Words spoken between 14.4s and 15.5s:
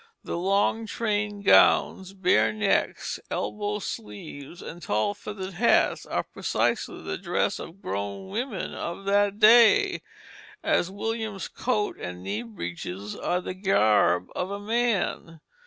a man.